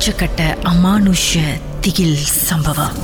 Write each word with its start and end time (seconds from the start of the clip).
உச்சக்கட்ட 0.00 0.42
அமானுஷ 0.70 1.40
திகில் 1.84 2.20
சம்பவம். 2.48 2.94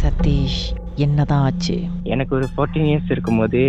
சதீஷ் 0.00 0.60
என்னதான் 1.06 1.42
ஆச்சு? 1.46 1.76
எனக்கு 2.14 2.32
ஒரு 2.38 2.46
ஃபோர்டீன் 2.52 2.86
இயர்ஸ் 2.90 3.10
இருக்கும்போது 3.14 3.62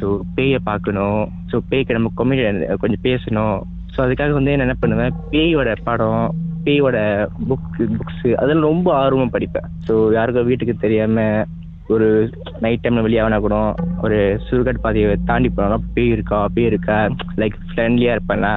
ஸோ 0.00 0.08
பேயை 0.36 0.60
பார்க்கணும். 0.70 1.20
ஸோ 1.52 1.58
பேய்க்கு 1.72 1.96
நம்ம 1.98 2.12
கொமெடியன் 2.20 2.62
கொஞ்சம் 2.84 3.04
பேசணும். 3.08 3.58
ஸோ 3.94 4.00
அதுக்காக 4.06 4.36
வந்து 4.38 4.54
என்ன 4.58 4.76
பண்ணுவேன் 4.84 5.18
பேயோட 5.34 5.76
படம் 5.90 6.24
பேயோட 6.68 6.96
புக் 7.48 7.82
புக்ஸு 7.98 8.32
அதெல்லாம் 8.42 8.68
ரொம்ப 8.70 8.88
ஆர்வமாக 9.02 9.34
படிப்பேன். 9.36 9.68
ஸோ 9.88 9.96
யாருக்கும் 10.18 10.50
வீட்டுக்கு 10.52 10.76
தெரியாமல் 10.86 11.46
ஒரு 11.88 12.32
நைட் 12.60 12.82
டைமில் 12.82 13.02
வெளியாகனா 13.02 13.40
கூட 13.40 13.56
ஒரு 14.00 14.40
சுடுகாட்டு 14.46 14.78
பாதையை 14.78 15.16
தாண்டி 15.24 15.48
போனாலும் 15.48 15.84
பேய் 15.94 16.08
இருக்கா? 16.08 16.48
பேய் 16.54 16.64
இருக்கா? 16.64 17.08
லைக் 17.36 17.56
ஃப்ரெண்ட்லியாக 17.70 18.16
இருப்பேன்ல? 18.16 18.48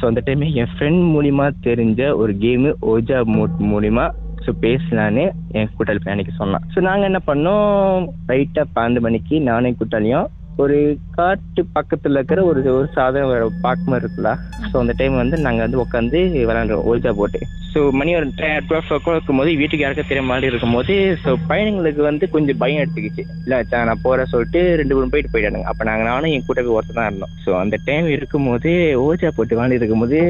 ஸோ 0.00 0.06
அந்த 0.06 0.22
டைம் 0.24 0.40
என் 0.40 0.72
ஃப்ரெண்ட் 0.74 1.02
மூலிமா 1.14 1.52
தெரிஞ்ச 1.62 2.16
ஒரு 2.16 2.32
கேமு 2.32 2.72
ஓஜா 2.82 3.20
மூட் 3.36 3.56
மூலிமா 3.72 4.10
ஸோ 4.46 4.52
பேசலான்னு 4.60 5.32
என் 5.48 5.70
கூட்டாளி 5.78 6.00
அன்னைக்கு 6.04 6.32
சொன்னான். 6.36 6.64
ஸோ 6.74 6.80
நாங்கள் 6.80 7.08
என்ன 7.08 7.20
பண்ணோம்? 7.26 8.08
ரைட்டாக 8.28 8.66
பன்னெண்டு 8.74 9.00
மணிக்கு 9.00 9.40
நானே 9.40 9.74
கூட்டாளியும் 9.78 10.26
ஒரு 10.62 10.76
காட்டு 11.16 11.60
பக்கத்தில் 11.76 12.16
இருக்கிற 12.16 12.40
ஒரு 12.50 12.60
ஒரு 12.78 12.88
சாதம் 12.96 13.30
ஒரு 13.34 13.46
பார்க் 13.64 13.88
மாதிரி 13.90 14.04
இருக்குல்ல? 14.04 14.30
ஸோ 14.70 14.74
அந்த 14.82 14.92
டைம் 15.00 15.14
வந்து 15.20 15.36
நாங்கள் 15.46 15.64
வந்து 15.66 15.80
உட்காந்து 15.84 16.18
விளாண்டுறோம் 16.48 16.86
ஓஜா 16.90 17.12
போட்டு. 17.20 17.40
ஸோ 17.72 17.80
மணி 17.98 18.10
ஒரு 18.18 18.26
டுவெல் 18.38 18.92
ஓ 18.96 18.98
கிளாக் 19.04 19.16
இருக்கும்போது 19.18 19.52
வீட்டுக்கு 19.60 19.84
யாருக்கும் 19.84 20.10
தெரிய 20.10 20.24
மாதிரி 20.28 20.50
இருக்கும்போது 20.50 20.94
ஸோ 21.22 21.30
பையனுங்களுக்கு 21.50 22.02
வந்து 22.08 22.24
கொஞ்சம் 22.34 22.60
பயம் 22.62 22.82
எடுத்துக்கிச்சு. 22.82 23.24
இல்லை 23.44 23.58
நான் 23.88 24.02
போகிறேன் 24.04 24.30
சொல்லிட்டு 24.32 24.60
ரெண்டு 24.80 24.96
மூணு 24.96 25.10
போயிட்டு 25.14 25.32
போயிட்டானுங்க. 25.32 25.68
அப்போ 25.72 25.88
நாங்கள் 25.90 26.10
நானும் 26.10 26.34
என் 26.36 26.46
கூட்டவே 26.48 26.74
ஒருத்தர் 26.76 26.98
தான் 27.00 27.10
இருந்தோம். 27.10 27.34
ஸோ 27.44 27.52
அந்த 27.62 27.78
டைம் 27.88 28.08
இருக்கும்போது 28.16 28.72
ஓஜா 29.06 29.30
போட்டு 29.38 29.58
விளாண்டு 29.58 29.80
இருக்கும்போது 29.80 30.20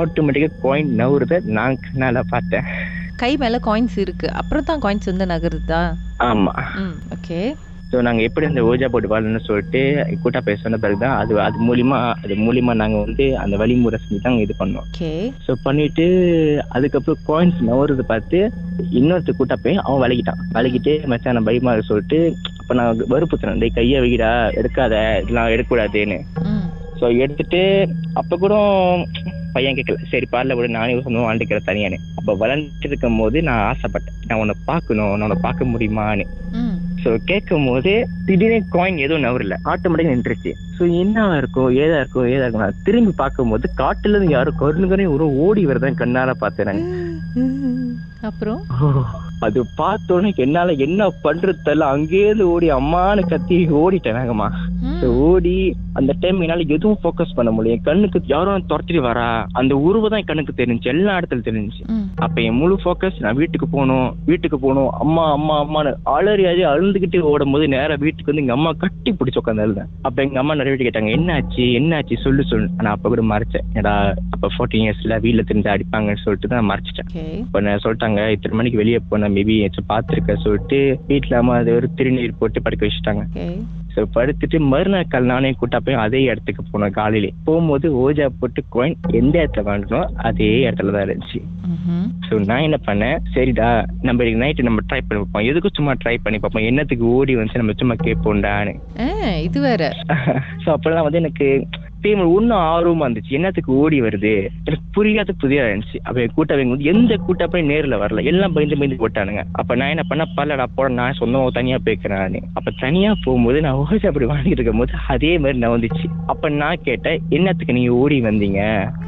ஆட்டோமேட்டிக்காக 0.00 0.60
காயின் 0.64 0.94
நவுறத 1.02 1.40
நான் 1.58 1.80
கண்ணால் 1.84 2.30
பார்த்தேன். 2.34 2.66
கை 3.22 3.32
மேல 3.44 3.58
காயின்ஸ் 3.68 3.98
இருக்கு. 4.04 4.28
அப்புறம் 4.40 4.68
தான் 4.70 4.82
காயின்ஸ் 4.86 5.10
வந்து 5.12 5.26
நகருதா? 5.34 5.82
ஆமாம் 6.30 6.64
ஓகே 7.16 7.38
ஸோ 7.90 7.96
நாங்கள் 8.06 8.26
எப்படி 8.28 8.46
அந்த 8.50 8.62
ஓஜா 8.70 8.86
போட்டு 8.92 9.10
வாழணும்னு 9.12 9.42
சொல்லிட்டு 9.48 9.80
கூட்டா 10.22 10.40
பேச 10.46 10.58
சொன்ன 10.62 10.78
பிறகு 10.84 10.98
தான். 11.02 11.16
அது 11.22 11.32
அது 11.46 11.58
மூலிமா 11.68 11.98
அது 12.22 12.34
மூலிமா 12.46 12.72
நாங்கள் 12.82 13.04
வந்து 13.06 13.26
அந்த 13.42 13.54
வழிமுறை 13.62 13.98
செஞ்சு 14.04 14.20
தான் 14.24 14.40
இது 14.44 14.54
பண்ணோம். 14.62 14.88
ஸோ 15.46 15.54
பண்ணிட்டு 15.66 16.06
அதுக்கப்புறம் 16.76 17.22
காயின்ஸ் 17.28 17.60
நவருது 17.68 18.04
பார்த்து 18.12 18.40
இன்னொருத்தர் 19.00 19.38
கூட்டா 19.40 19.58
போய் 19.64 19.82
அவன் 19.84 20.02
விலகிட்டான் 20.04 20.42
விலகிட்டு 20.56 20.94
மச்சான் 21.12 21.38
நான் 21.38 21.48
பயமா 21.50 21.74
சொல்லிட்டு 21.90 22.20
அப்போ 22.60 22.74
நான் 22.80 23.04
வறுப்புத்துறேன் 23.14 23.62
டேய் 23.62 23.76
கையை 23.78 24.00
வைடா 24.06 24.32
எடுக்காத 24.60 24.94
இதெல்லாம் 25.22 25.52
எடுக்கக்கூடாதுன்னு. 25.54 26.18
ஸோ 27.00 27.06
எடுத்துட்டு 27.24 27.62
அப்போ 28.20 28.34
கூட 28.44 28.54
பையன் 29.54 29.76
கேட்கல. 29.78 30.06
சரி 30.12 30.26
பாடல 30.30 30.54
விட 30.58 30.68
நானே 30.76 30.94
சொந்தம் 31.02 31.26
வாழ்ந்துக்கிறேன் 31.26 31.68
தனியானு 31.68 31.98
அப்போ 32.18 32.32
வளர்ந்துட்டு 32.40 32.88
இருக்கும் 32.90 33.18
போது 33.20 33.38
நான் 33.48 33.64
ஆசைப்பட்டேன். 33.70 34.16
நான் 34.28 34.40
உன்னை 34.42 34.54
பார்க்கணும் 34.70 35.12
நான் 35.12 35.26
உன்னை 35.26 35.38
பார்க்க 35.46 35.72
முடியுமான்னு. 35.72 36.24
ஸோ 37.04 37.18
கேட்கும் 37.24 37.66
போது 37.66 37.92
திடீர்னு 38.24 38.60
காயின் 38.72 38.98
எதுவும் 38.98 39.24
நவரல 39.24 39.56
ஆட்டோமேட்டிக் 39.64 40.12
நின்றுச்சு 40.12 40.52
ஸோ 40.76 40.82
என்னவா 41.00 41.36
இருக்கும் 41.36 41.70
ஏதா 41.76 41.96
இருக்கும் 41.96 42.26
ஏதா 42.26 42.42
இருக்கும் 42.42 42.62
நான் 42.62 42.80
திரும்பி 42.82 43.12
பார்க்கும்போது 43.16 43.70
காட்டுல 43.78 44.08
இருந்து 44.08 44.28
யாரும் 44.28 44.60
கருணுகனே 44.60 45.06
ஒரு 45.08 45.36
ஓடி 45.38 45.66
வரதான் 45.66 46.00
கண்ணால 46.00 46.34
பார்த்தேன். 46.38 46.82
அப்புறம் 48.20 48.60
அது 49.38 49.64
பார்த்தோன்னே 49.78 50.30
என்னால 50.36 50.74
என்ன 50.78 51.08
பண்றது 51.24 51.64
தெரியல 51.64 51.86
அங்கேயிருந்து 51.94 52.46
ஓடி 52.48 52.70
அம்மான்னு 52.72 53.22
கத்தி 53.26 53.56
ஓடிட்டேன் 53.78 54.16
வேகமா 54.16 54.46
ம். 54.46 54.73
So, 54.73 54.73
ஓடி 55.26 55.56
அந்த 55.98 56.12
டைம் 56.22 56.40
என்னால 56.44 56.64
எதுவும் 56.76 56.98
ஃபோக்கஸ் 57.02 57.34
பண்ண 57.36 57.50
முடியும் 57.56 57.76
என் 57.76 57.86
கண்ணுக்கு 57.88 58.18
யாரும் 58.32 58.66
துரத்திட்டு 58.70 59.02
வரா. 59.08 59.26
அந்த 59.60 59.72
உருவம் 59.86 60.12
தான் 60.12 60.20
என் 60.22 60.30
கண்ணுக்கு 60.30 60.54
தெரிஞ்சு 60.60 60.90
எல்லா 60.92 61.12
இடத்துல 61.18 61.44
தெரிஞ்சு. 61.48 61.82
அப்ப 62.24 62.36
என் 62.48 62.58
முழு 62.60 62.76
ஃபோக்கஸ் 62.82 63.20
நான் 63.24 63.38
வீட்டுக்கு 63.40 63.66
போகணும் 63.74 64.08
வீட்டுக்கு 64.30 64.58
போகணும். 64.64 64.90
அம்மா 65.04 65.24
அம்மா 65.36 65.56
அம்மான்னு 65.64 65.92
அலறி 66.14 66.44
அழி 66.50 66.64
அழுந்துகிட்டு 66.72 67.20
ஓடும் 67.32 67.54
போது 67.56 67.68
நேரா 67.74 67.96
வீட்டுக்கு 68.04 68.30
வந்து 68.32 68.44
எங்க 68.44 68.56
அம்மா 68.58 68.72
கட்டி 68.84 69.12
பிடிச்சி 69.18 69.40
உட்காந்து 69.42 69.64
அழுதேன். 69.66 69.90
அப்ப 70.08 70.24
எங்க 70.26 70.38
அம்மா 70.42 70.56
நிறைய 70.60 70.80
கேட்டாங்க 70.82 71.12
என்ன 71.18 71.36
ஆச்சு? 71.38 71.66
என்ன 71.80 71.96
ஆச்சு? 71.98 72.18
சொல்லு 72.26 72.44
சொல்லு. 72.52 72.68
ஆனா 72.78 72.90
அப்ப 72.96 73.12
கூட 73.14 73.24
மறைச்சேன். 73.32 73.68
ஏடா 73.80 73.94
அப்ப 74.34 74.50
ஃபோர்டீன் 74.56 74.84
இயர்ஸ்ல 74.86 75.20
வீட்டுல 75.26 75.44
தெரிஞ்சு 75.50 75.72
அடிப்பாங்கன்னு 75.74 76.24
சொல்லிட்டு 76.24 76.52
தான் 76.54 76.68
மறைச்சிட்டேன். 76.72 77.10
இப்போ 77.44 77.60
நான் 77.68 77.84
சொல்லிட்டாங்க 77.86 78.28
இத்தனை 78.36 78.58
மணிக்கு 78.60 78.82
வெளியே 78.82 79.00
போன 79.12 79.30
மேபி 79.36 79.56
ஏதாச்சும் 79.60 79.90
பார்த்துருக்க 79.92 80.36
சொல்லிட்டு 80.46 80.80
வீட்டில் 81.12 81.40
அம்மா 81.40 81.56
அது 81.62 81.72
ஒரு 81.80 81.88
திருநீர் 82.00 82.38
போட்டு 82.42 82.64
படுக்க 82.66 82.88
வச்சுட்டாங்க. 82.88 83.24
ஸோ 83.94 84.02
படுத்துட்டு 84.14 84.58
மறுநாள் 84.72 85.10
கால் 85.12 85.28
நானே 85.30 85.50
கூட்டா 85.60 85.78
போய் 85.86 86.02
அதே 86.04 86.20
இடத்துக்கு 86.30 86.62
போனோம் 86.70 86.94
காலையிலே. 86.98 87.30
போகும்போது 87.46 87.86
ஓஜா 88.04 88.26
போட்டு 88.40 88.60
கோயின் 88.74 88.96
எந்த 89.20 89.34
இடத்துல 89.42 89.64
வாங்கினோம் 89.68 90.08
அதே 90.28 90.50
இடத்துல 90.66 90.94
தான் 90.96 91.04
இருந்துச்சு. 91.06 91.40
ஸோ 92.26 92.34
நான் 92.50 92.64
என்ன 92.66 92.78
பண்ணேன்? 92.88 93.18
சரிடா 93.34 93.68
நம்ம 94.08 94.28
நைட்டு 94.42 94.66
நம்ம 94.68 94.82
ட்ரை 94.88 95.00
பண்ணி 95.00 95.20
பார்ப்போம். 95.20 95.46
எதுக்கும் 95.50 95.76
சும்மா 95.78 95.94
ட்ரை 96.02 96.16
பண்ணி 96.24 96.38
பார்ப்போம்? 96.38 96.66
என்னத்துக்கு 96.70 97.06
ஓடி 97.16 97.34
வந்து 97.40 97.62
நம்ம 97.62 97.76
சும்மா 97.82 97.96
கேட்போம்டான்னு. 98.06 98.74
இது 99.48 99.60
வேற. 99.68 99.82
ஸோ 100.64 100.68
அப்பெல்லாம் 100.74 101.06
வந்து 101.06 101.22
எனக்கு 101.22 101.48
பேமெண்ட் 102.04 102.34
இன்னும் 102.40 102.64
ஆர்வமா 102.72 103.06
இருந்துச்சு. 103.06 103.36
என்னத்துக்கு 103.38 103.72
ஓடி 103.82 104.00
வருது? 104.06 104.34
எனக்கு 104.66 104.86
புரியாத 104.98 105.36
புதியா 105.44 105.62
இருந்துச்சு. 105.68 106.00
அப்போ 106.06 106.26
கூட்டவங்க 106.36 106.74
வந்து 106.74 106.90
எந்த 106.94 107.18
கூட்டப்பையும் 107.28 107.70
நேரில் 107.74 108.00
வரல. 108.04 108.24
எல்லாம் 108.32 108.56
பயந்து 108.56 108.80
பயந்து 108.80 109.00
போட்டானுங்க. 109.04 109.44
அப்ப 109.62 109.78
நான் 109.80 109.94
என்ன 109.94 110.06
பண்ண 110.10 110.26
பல்லடா 110.36 110.68
போட 110.76 110.88
நான் 111.00 111.18
சொந்தமாக 111.22 111.56
தனியாக 111.60 111.82
போய்க்கிறேன் 111.86 112.40
அப்ப 112.56 112.64
அப்போ 112.64 112.78
தனியாக 112.82 113.16
போகும்போது 113.24 113.58
நான் 113.64 113.78
ஓசி 113.80 114.06
அப்படி 114.10 114.26
வாங்கிட்டு 114.30 114.56
இருக்கும் 114.58 114.80
போது 114.82 114.92
அதே 115.14 115.32
மாதிரி 115.38 115.58
நான் 115.62 115.74
வந்துச்சு 115.74 116.06
அப்ப 116.32 116.48
நான் 116.60 116.84
கேட்டேன் 116.86 117.18
என்னத்துக்கு 117.36 117.76
நீங்க 117.78 117.90
ஓடி 118.02 118.16
வந்தீங்க? 118.26 118.60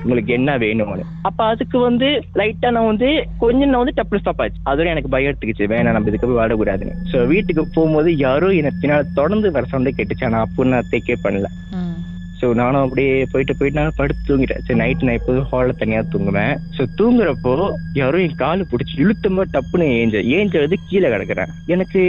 உங்களுக்கு 0.03 0.33
என்ன 0.39 0.57
வேணும்னு? 0.65 1.05
அப்போ 1.29 1.43
அதுக்கு 1.53 1.79
வந்து 1.87 2.09
லைட்டா 2.41 2.71
நான் 2.77 2.91
வந்து 2.93 3.09
கொஞ்சம் 3.45 3.71
நான் 3.71 3.83
வந்து 3.83 3.97
டப்பு 4.01 4.21
ஸ்டாப் 4.21 4.43
ஆச்சு. 4.45 4.61
அதோட 4.71 4.87
எனக்கு 4.95 5.13
பயம் 5.15 5.31
எடுத்துக்கிச்சு. 5.31 5.71
வேணாம் 5.73 5.97
நம்ம 5.99 6.13
இதுக்கு 6.13 6.29
போய் 6.29 6.41
வாடக்கூடாதுன்னு. 6.41 6.97
ஸோ 7.13 7.27
வீட்டுக்கு 7.33 7.65
போகும்போது 7.77 8.13
யாரோ 8.27 8.51
என்னை 8.61 8.73
பின்னால் 8.83 9.13
தொடர்ந்து 9.21 9.55
வர 9.57 9.67
சவுண்டே 9.73 9.95
கேட்டுச்சு. 9.97 10.29
ஆனால் 10.31 10.45
அப்போ 10.47 10.69
நான் 10.75 10.91
தேக்கே 10.93 11.19
பண்ணல. 11.25 11.51
ஸோ 12.41 12.47
நானும் 12.61 12.83
அப்படியே 12.85 13.13
போயிட்டு 13.33 13.55
போயிட்டு 13.59 13.81
நான் 13.81 13.99
படுத்து 14.01 14.23
தூங்கிட்டேன். 14.31 14.63
சரி 14.67 14.79
நைட்டு 14.81 15.07
நான் 15.09 15.19
எப்போதும் 15.21 15.47
ஹாலில் 15.53 15.81
தனியாக 15.83 16.07
தூங்குவேன். 16.15 16.55
ஸோ 16.77 16.83
தூங்குறப்போ 16.99 17.53
யாரும் 18.01 18.25
என் 18.27 18.41
காலு 18.43 18.65
பிடிச்சி 18.73 18.97
இழுத்தமாக 19.05 19.47
டப்புன்னு 19.55 19.87
ஏஞ்ச 20.01 20.23
ஏஞ்சது 20.39 20.79
கீழே 20.91 21.11
கிடக்குறேன். 21.15 21.53
எனக்கு 21.75 22.03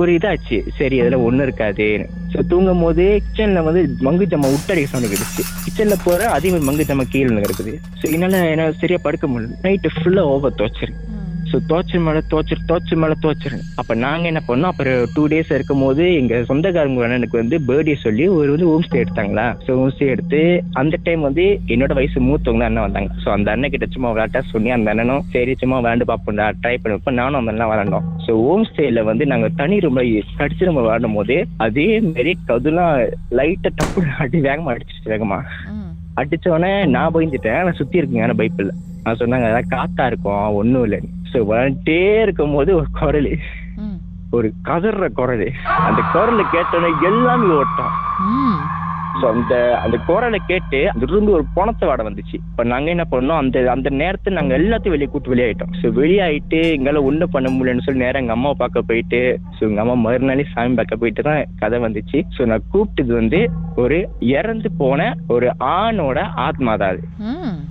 ஒரு 0.00 0.10
இதாச்சு. 0.16 0.56
சரி 0.78 0.96
அதில் 1.02 1.24
ஒன்றும் 1.26 1.44
இருக்காதுன்னு 1.46 2.06
ஸோ 2.32 2.40
தூங்கும் 2.50 2.82
போது 2.84 3.04
கிச்சனில் 3.26 3.66
வந்து 3.68 3.82
மங்கு 4.06 4.30
ஜாமா 4.32 4.48
விட்டடிக்க 4.54 4.92
சவுண்ட் 4.92 5.12
கிடைச்சு 5.12 5.42
கிச்சனில் 5.64 6.02
போகிற 6.06 6.30
அதே 6.36 6.50
மாதிரி 6.52 6.68
மங்கு 6.68 6.88
ஜாமா 6.90 7.06
கீழே 7.14 7.42
கிடக்குது 7.44 7.74
ஸோ 8.00 8.04
என்னால் 8.14 8.50
என்னால் 8.52 8.80
சரியாக 8.82 9.04
படுக்க 9.06 9.26
முடியல. 9.34 9.58
நைட்டு 9.66 9.94
ஃபுல்லாக 9.96 10.32
ஓவர் 10.34 10.58
துவச்சிருக்கு 10.60 11.07
ஸோ 11.50 11.56
தோச்சு 11.70 11.98
மேலே 12.06 12.20
தோச்சிரு 12.32 12.60
தோச்சு 12.70 12.94
மேலே 13.02 13.14
தோச்சிரு. 13.24 13.58
அப்போ 13.80 13.92
நாங்கள் 14.04 14.30
என்ன 14.30 14.40
பண்ணோம்? 14.48 14.70
அப்புறம் 14.72 14.98
டூ 15.14 15.22
டேஸ் 15.32 15.52
இருக்கும் 15.56 15.82
போது 15.84 16.04
எங்கள் 16.20 16.46
சொந்தக்காரங்க 16.50 17.04
அண்ணனுக்கு 17.06 17.40
வந்து 17.42 17.58
பர்த்டே 17.68 17.96
சொல்லி 18.04 18.24
ஒரு 18.38 18.48
வந்து 18.54 18.68
ஹோம் 18.70 18.86
ஸ்டே 18.86 19.00
எடுத்தாங்களா? 19.04 19.46
ஸோ 19.66 19.70
ஹோம் 19.80 19.92
ஸ்டே 19.94 20.08
எடுத்து 20.14 20.40
அந்த 20.82 21.00
டைம் 21.06 21.22
வந்து 21.28 21.44
என்னோட 21.74 21.92
வயசு 22.00 22.24
மூத்தவங்க 22.28 22.66
அண்ணன் 22.68 22.86
வந்தாங்க. 22.86 23.10
ஸோ 23.24 23.30
அந்த 23.36 23.48
அண்ணன் 23.54 23.74
கிட்ட 23.74 23.88
சும்மா 23.94 24.10
விளையாட்டா 24.12 24.42
சொல்லி 24.52 24.72
அந்த 24.76 24.94
அண்ணனும் 24.94 25.24
சரி 25.34 25.54
சும்மா 25.62 25.78
விளையாண்டு 25.80 26.10
பார்ப்போம்டா 26.12 26.48
ட்ரை 26.62 26.74
பண்ணி 26.82 26.96
வைப்போம் 26.96 27.18
நானும் 27.20 27.40
அந்த 27.40 27.54
அண்ணன் 27.54 27.72
விளாண்டோம் 27.72 28.08
ஸோ 28.26 28.34
ஹோம் 28.46 28.66
ஸ்டேல 28.70 29.04
வந்து 29.10 29.26
நாங்கள் 29.32 29.56
தனி 29.62 29.78
ரொம்ப 29.88 30.02
கடிச்சு 30.40 30.68
நம்ம 30.70 30.82
விளாடும் 30.84 31.16
போது 31.18 31.36
அதே 31.66 31.88
மாதிரி 32.08 32.34
கதுலாம் 32.50 32.94
லைட்டாக 33.38 33.72
டப்பு 33.80 34.06
அடி 34.24 34.40
வேகமாக 34.48 34.74
அடிச்சிச்சு 34.74 35.12
வேகமா. 35.14 35.40
அடிச்ச 36.20 36.46
உடனே 36.52 36.70
நான் 36.94 37.12
பயந்துட்டேன். 37.14 37.62
நான் 37.66 37.78
சுத்தி 37.80 38.00
இருக்குங்க 38.00 38.24
ஆனால் 38.26 38.38
பைப்பில் 38.40 38.72
நான் 39.04 39.18
சொன்னாங்க 39.20 39.46
அதான் 39.50 39.72
காத்தா 39.74 40.04
இருக்கும் 40.10 40.56
ஒன்றும் 40.60 40.84
இல்லைன்னு 40.86 41.10
ஸோ 41.30 41.38
வந்துட்டே 41.52 42.00
இருக்கும் 42.24 42.56
போது 42.58 42.70
ஒரு 42.80 42.88
குரல். 43.00 43.32
ஒரு 44.36 44.48
கதற 44.68 45.04
குரல். 45.20 45.46
அந்த 45.88 46.00
குரலை 46.14 46.44
கேட்டோன்னே 46.56 46.90
எல்லாமே 47.10 47.54
ஓட்டம். 47.62 47.94
ஸோ 49.20 49.26
அந்த 49.34 49.54
அந்த 49.84 49.96
குரலை 50.08 50.38
கேட்டு 50.48 50.80
அதுல 50.90 51.12
இருந்து 51.14 51.32
ஒரு 51.36 51.44
பணத்தை 51.54 51.84
வாட 51.88 52.02
வந்துச்சு. 52.08 52.36
இப்போ 52.48 52.64
நாங்கள் 52.72 52.92
என்ன 52.94 53.04
பண்ணோம்? 53.12 53.40
அந்த 53.42 53.62
அந்த 53.74 53.88
நேரத்தை 54.00 54.30
நாங்கள் 54.36 54.58
எல்லாத்தையும் 54.58 54.94
வெளியே 54.94 55.08
கூட்டு 55.12 55.32
வெளியாயிட்டோம் 55.32 55.72
ஸோ 55.80 55.86
வெளியாயிட்டு 56.00 56.60
எங்களால் 56.74 57.06
ஒன்றும் 57.08 57.32
பண்ண 57.34 57.48
முடியலன்னு 57.54 57.86
சொல்லி 57.86 58.04
நேரம் 58.04 58.22
எங்கள் 58.22 58.36
அம்மாவை 58.36 58.56
பார்க்க 58.62 58.88
போயிட்டு 58.90 59.20
ஸோ 59.56 59.62
எங்கள் 59.68 59.82
அம்மா 59.84 59.96
மறுநாளே 60.04 60.44
சாமி 60.52 60.78
பார்க்க 60.80 61.00
போயிட்டு 61.02 61.24
தான் 61.28 61.40
கதை 61.62 61.80
வந்துச்சு. 61.86 62.20
ஸோ 62.36 62.46
நான் 62.52 62.68
கூப்பிட்டது 62.74 63.14
வந்து 63.20 63.40
ஒரு 63.84 63.98
இறந்து 64.36 64.70
போன 64.82 65.10
ஒரு 65.36 65.48
ஆணோட 65.78 66.18
ஆத்மா 66.46 66.74
தான் 66.82 66.92
அது. 66.94 67.02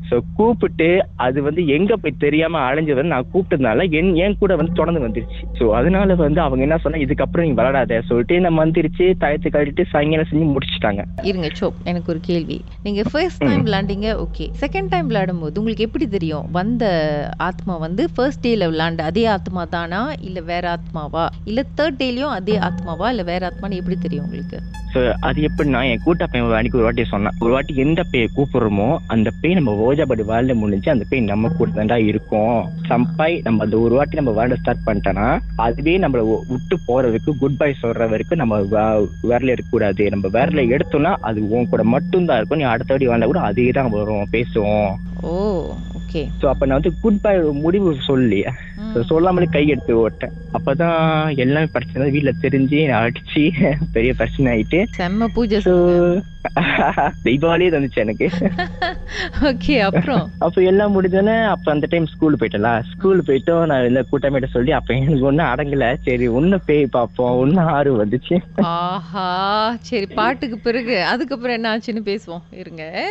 ஸோ 0.09 0.15
கூப்பிட்டு 0.38 0.88
அது 1.25 1.39
வந்து 1.42 1.62
எங்க 1.75 1.95
போய் 1.95 2.21
தெரியாம 2.24 2.62
அலைஞ்சு 2.68 2.94
வந்து 2.94 3.13
நான் 3.13 3.30
கூப்பிட்டதுனால 3.31 3.86
என் 4.00 4.12
என் 4.18 4.38
கூட 4.38 4.56
வந்து 4.56 4.74
தொடர்ந்து 4.74 5.04
வந்துருச்சு. 5.06 5.42
ஸோ 5.57 5.65
அதனால 5.74 6.15
வந்து 6.21 6.42
அவங்க 6.42 6.62
என்ன 6.63 6.77
சொன்னா 6.77 7.01
இதுக்கப்புறம் 7.06 7.48
நீ 7.48 7.54
விளாடாத 7.54 8.00
சொல்லிட்டு 8.09 8.38
நம்ம 8.39 8.63
வந்துருச்சு 8.63 9.07
தயத்து 9.24 9.50
கட்டிட்டு 9.50 9.86
சாயங்காலம் 9.92 10.30
செஞ்சு 10.31 10.48
முடிச்சிட்டாங்க. 10.54 11.01
இருங்க 11.30 11.50
சோ 11.59 11.69
எனக்கு 11.86 12.12
ஒரு 12.13 12.21
கேள்வி. 12.30 12.57
நீங்க 12.83 13.01
ஃபர்ஸ்ட் 13.12 13.44
டைம் 13.44 13.65
விளையாண்டீங்க 13.68 14.09
ஓகே 14.25 14.48
செகண்ட் 14.62 14.92
டைம் 14.92 15.09
விளையாடும் 15.09 15.42
போது 15.42 15.59
உங்களுக்கு 15.59 15.88
எப்படி 15.88 16.07
தெரியும் 16.07 16.48
வந்த 16.51 16.86
ஆத்மா 17.50 17.75
வந்து 17.77 18.06
ஃபர்ஸ்ட் 18.13 18.44
டேல 18.45 18.69
விளையாண்ட 18.71 19.04
அதே 19.04 19.25
ஆத்மா 19.36 19.63
தானா 19.68 20.01
இல்ல 20.27 20.39
வேற 20.51 20.65
ஆத்மாவா? 20.75 21.25
இல்ல 21.45 21.62
தேர்ட் 21.77 22.01
டேலயும் 22.01 22.36
அதே 22.38 22.57
ஆத்மாவா 22.68 23.07
இல்ல 23.09 23.24
வேற 23.24 23.42
ஆத்மான்னு 23.50 23.80
எப்படி 23.81 23.98
தெரியும் 23.98 24.25
உங்களுக்கு? 24.25 24.57
ஸோ 24.94 25.00
அது 25.21 25.39
எப்படின்னா 25.48 25.80
என் 25.89 26.04
கூட்ட 26.04 26.25
பையன் 26.25 26.54
அன்னைக்கு 26.57 26.80
ஒரு 26.80 26.86
வாட்டி 26.86 27.04
சொன்னான். 27.06 27.36
ஒரு 27.44 27.51
வாட்டி 27.54 27.74
எந்த 27.77 28.01
பேயை 28.12 28.27
கூப்பிடுறோமோ 28.36 28.86
அந்த 29.07 29.30
பேய் 29.42 29.57
நம்ம 29.59 29.74
ஓஜாபடி 29.97 30.23
வாழ்ல 30.29 30.53
முடிஞ்சு 30.53 30.89
அந்த 30.91 31.05
பேய் 31.09 31.29
நம்ம 31.29 31.49
கூட 31.51 31.69
தான்டா 31.77 31.97
இருக்கும். 32.09 32.57
சம்பாய் 32.89 33.35
நம்ம 33.45 33.63
அந்த 33.65 33.75
ஒரு 33.85 33.94
வாட்டி 33.97 34.19
நம்ம 34.19 34.33
வாழ்ல 34.38 34.57
ஸ்டார்ட் 34.59 34.85
பண்ணிட்டோம்னா 34.88 35.27
அதுவே 35.65 35.94
நம்மள 36.03 36.21
விட்டு 36.51 36.75
போறதுக்கு 36.88 37.31
குட் 37.41 37.57
பை 37.59 37.71
சொல்ற 37.81 38.09
வரைக்கும் 38.11 38.41
நம்ம 38.41 38.59
விரல 39.25 39.53
இருக்கக்கூடாது 39.55 40.05
நம்ம 40.15 40.31
விரல 40.35 40.65
எடுத்தோம்னா 40.75 41.13
அது 41.29 41.47
உன் 41.53 41.69
கூட 41.73 41.83
மட்டும்தான் 41.95 42.39
இருக்கும். 42.39 42.61
நீ 42.61 42.67
அடுத்த 42.73 42.94
வாட்டி 42.94 43.09
வாழ்ந்தா 43.11 43.31
கூட 43.31 43.44
அதே 43.49 43.67
தான் 43.79 43.94
வரும். 43.95 44.31
பேசுவோம். 44.35 44.91
ஓ 45.23 45.33
ஓகே 45.99 46.21
ஸோ 46.39 46.45
அப்ப 46.49 46.65
நான் 46.67 46.79
வந்து 46.79 46.94
குட் 47.03 47.23
பை 47.25 47.35
முடிவு 47.65 47.91
சொல்லி 48.09 48.41
So, 48.89 48.99
சொல்லாமலே 49.07 49.47
கை 49.53 49.61
எடுத்து 49.67 49.94
ஓட்டேன். 50.01 50.35
அப்பதான் 50.53 50.99
எல்லாமே 51.44 51.67
பிரச்சனை 51.73 52.05
வீட்டுல 52.13 52.31
தெரிஞ்சு 52.44 52.77
அடிச்சு 52.99 53.41
பெரிய 53.95 54.11
பிரச்சனை 54.19 54.47
ஆயிட்டு. 54.53 54.79
செம்ம 54.97 55.27
பூஜை 55.35 55.59
தீபாவளியே 57.23 57.69
தந்துச்சு 57.69 57.95
எனக்கு. 57.95 58.29
ஓகே 59.41 59.79
அப்புறம்? 59.79 60.29
அப்ப 60.39 60.61
எல்லாம் 60.61 61.01
முடிஞ்சோன்னே 61.01 61.45
அப்ப 61.45 61.71
அந்த 61.71 61.88
டைம் 61.89 62.05
ஸ்கூல் 62.05 62.38
போயிட்டல 62.39 62.83
ஸ்கூல் 62.97 63.21
போயிட்டோம் 63.21 63.65
நான் 63.65 63.88
இந்த 63.88 64.05
கூட்டமேட்ட 64.11 64.45
சொல்லி 64.45 64.71
அப்ப 64.71 64.94
எனக்கு 64.94 65.19
ஒன்னும் 65.19 65.45
அடங்கல. 65.45 65.95
சரி 66.05 66.27
ஒன்னும் 66.27 66.61
பேய் 66.65 66.85
பார்ப்போம். 66.85 67.38
ஒன்னும் 67.38 67.65
ஆறு 67.65 68.05
வந்துச்சு. 68.05 68.38
ஆஹா 68.55 69.75
சரி 69.81 70.05
பாட்டுக்கு 70.05 70.57
பிறகு. 70.57 71.05
அதுக்கப்புறம் 71.05 71.55
என்ன 71.55 71.77
ஆச்சுன்னு 71.77 72.05
பேசுவோம். 72.05 72.41
இருங்க. 72.51 73.09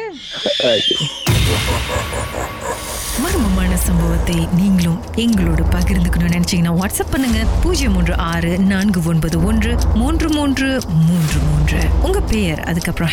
மர்மமான 3.22 3.74
சம்பவத்தை 3.74 4.48
நீங்களும் 4.56 5.00
எங்களோடு 5.14 5.62
பகிர்ந்துக்கணும்னு 5.62 6.34
நினைச்சீங்கன்னா 6.34 6.78
வாட்ஸ்அப் 6.82 7.10
பண்ணுங்க. 7.10 7.38
பூஜ்ஜியம் 7.62 7.92
மூன்று 7.92 8.16
ஆறு 8.16 8.58
நான்கு 8.58 9.00
ஒன்பது 9.06 9.44
ஒன்று 9.44 9.76
மூன்று 9.94 10.30
மூன்று 10.30 10.80
மூன்று 10.88 11.38
மூன்று. 11.50 11.78
உங்க 12.02 12.20
பெயர் 12.20 12.60
அதுக்கப்புறம் 12.60 13.12